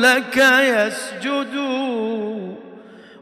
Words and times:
لك 0.00 0.36
يسجد 0.60 1.56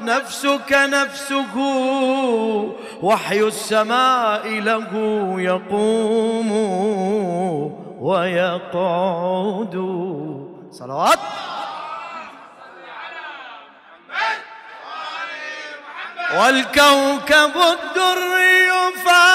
نفسك 0.00 0.72
نفسه 0.72 1.56
وحي 3.02 3.40
السماء 3.40 4.48
له 4.48 4.90
يقوم 5.40 6.50
ويقعد. 8.00 9.74
صلوات. 10.70 11.18
والكوكب 16.34 17.54
الدري 17.56 18.70
فاطمة 19.04 19.25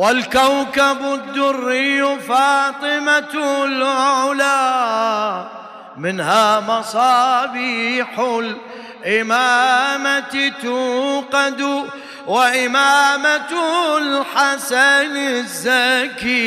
والكوكب 0.00 1.00
الدري 1.14 2.18
فاطمة 2.18 3.64
العلا 3.64 5.46
منها 5.96 6.60
مصابيح 6.60 8.08
الإمامة 9.04 10.52
توقد 10.62 11.84
وإمامة 12.26 13.52
الحسن 13.98 15.16
الزكي 15.16 16.42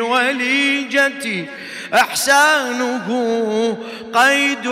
وليجتي 0.00 1.48
إحسانه 1.94 3.08
قيد 4.14 4.68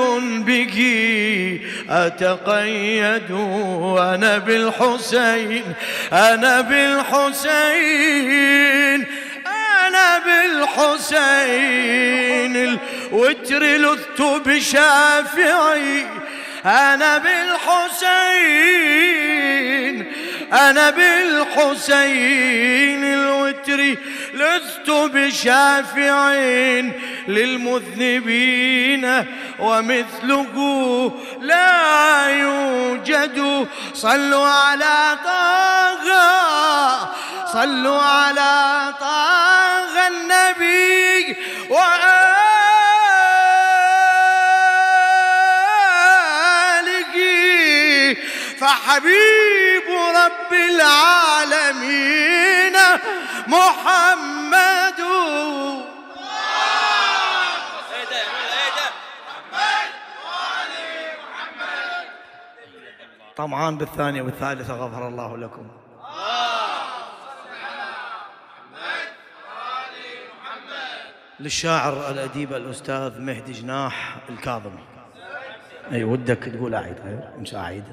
به 0.47 0.77
أتقيد 1.91 3.31
أنا 3.99 4.39
بالحسين 4.39 5.65
أنا 6.13 6.61
بالحسين 6.61 8.07
أنا 9.87 10.19
بالحسين 10.19 11.57
الوتر 12.57 13.63
لثت 13.63 14.21
بشافعي 14.21 16.07
أنا 16.67 17.19
بالحسين 17.19 18.77
أنا 20.53 20.91
بالحسين. 20.91 22.86
الوتر 23.69 24.01
لست 24.35 24.91
بشافعين 24.91 26.93
للمذنبين 27.29 29.25
ومثله 29.59 31.13
لا 31.41 32.29
يوجد. 32.29 33.69
صلوا 33.95 34.49
على 34.49 35.19
طه 35.25 35.57
صلوا 37.53 38.03
على 38.03 38.95
طه 39.01 40.09
النبي 40.09 41.37
وآله. 41.71 42.37
فحبيب 48.61 49.89
رب 49.91 50.53
العالمين. 50.53 52.56
محمد. 53.49 55.01
طمعان 63.37 63.79
بالثانية 63.79 64.23
والثالثة 64.23 64.75
غفر 64.75 65.09
الله 65.09 65.39
لكم. 65.39 65.69
للشاعر 71.41 72.11
الأديب 72.11 72.53
الأستاذ 72.53 73.21
مهدي 73.21 73.53
جناح 73.53 74.17
الكاظم 74.29 74.79
أي 75.93 76.05
ودك 76.05 76.39
تقول 76.39 76.75
أعيد 76.75 76.97
مش 77.39 77.55
أعيد. 77.55 77.85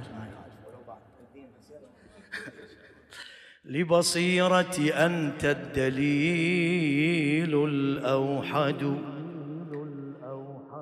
لبصيرتي 3.66 4.94
أنت 4.94 5.46
الدليل 5.46 7.66
الأوحد. 7.66 8.98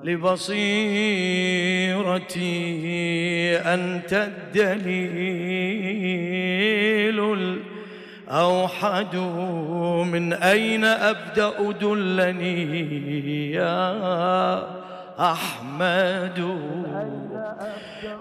لبصيرتي 0.04 0.58
أنت 3.58 4.14
الدليل 4.14 4.80
الأوحد. 8.30 9.16
من 10.14 10.34
أين 10.34 10.86
أبدأ 10.86 11.72
دلني 11.72 13.52
يا 13.52 14.82
أحمد. 15.22 16.40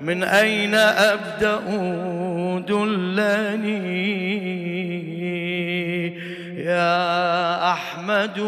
من 0.00 0.24
أين 0.24 0.74
أبدأ 0.74 1.60
دلني؟ 2.68 4.00
يا 6.56 7.72
أحمد. 7.72 8.38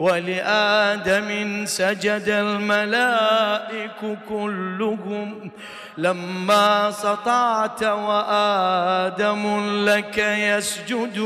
ولآدم 0.00 1.64
سجد 1.66 2.28
الملائك 2.28 4.18
كلهم 4.28 5.50
لما 5.98 6.90
سطعت 6.90 7.82
وآدم 7.82 9.44
لك 9.84 10.18
يسجد. 10.18 11.18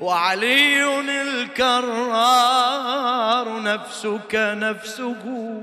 وعلي 0.00 1.00
الكرار 1.00 2.02
نفسك 3.62 4.34
نفسه. 4.34 5.62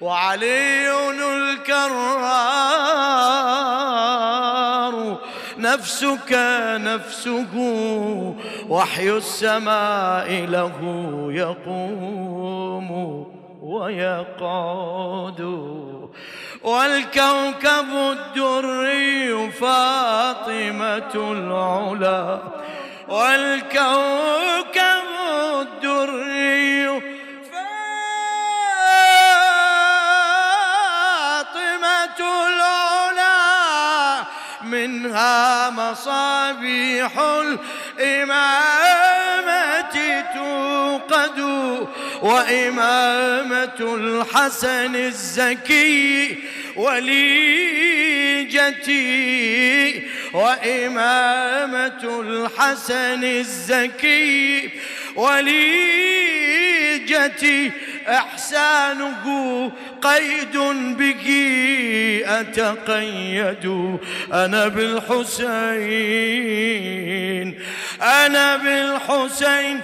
وعلي 0.00 1.10
الكرار 1.10 3.01
نفسك 5.62 6.32
نفسه 6.76 7.54
وحي 8.68 9.10
السماء 9.10 10.46
له 10.46 10.78
يقوم 11.30 12.90
ويقعد. 13.62 15.40
والكوكب 16.64 17.90
الدري 17.94 19.50
فاطمة 19.50 21.14
العلا 21.14 22.38
والكوكب 23.08 24.21
منها 34.64 35.70
مصابيح 35.70 37.12
الإمامة 37.98 39.02
توقد 40.34 41.38
وإمامة 42.22 43.78
الحسن 43.80 44.96
الزكي 44.96 46.36
وليجتي 48.72 50.02
وإمامة 50.32 52.20
الحسن 52.20 53.24
الزكي 53.24 54.70
وليجتي 56.82 57.72
إحسانه 58.08 59.24
قيد 60.02 60.56
به 60.98 61.24
أتقيد. 62.26 63.64
أنا 64.32 64.68
بالحسين 64.68 65.52
أنا 68.02 68.56
بالحسين 68.56 69.80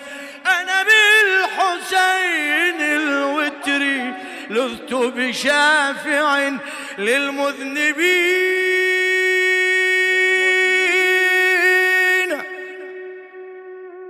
أنا 0.46 0.82
بالحسين 0.88 2.80
الوتر. 2.80 3.82
لذت 4.50 4.94
بشافع 4.94 6.50
للمذنبين. 6.98 8.38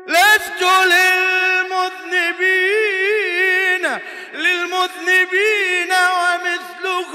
لست 0.08 0.62
للمذنبين 0.62 0.97
المذنبين 4.88 5.92
ومثله 6.18 7.12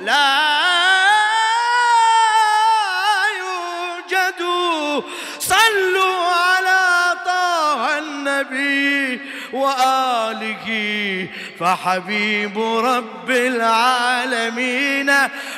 لا 0.00 0.52
يوجد. 3.38 4.42
صلوا 5.38 6.26
على 6.26 7.16
طه 7.26 7.98
النبي 7.98 9.20
وآله 9.52 10.66
فحبيب 11.60 12.58
رب 12.60 13.30
العالمين 13.30 15.12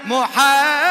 محمد 0.05 0.84